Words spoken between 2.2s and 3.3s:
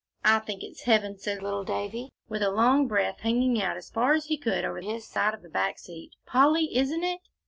with a long breath,